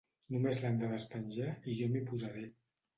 [0.35, 2.53] Només l'han de despenjar i jo m'hi posaré.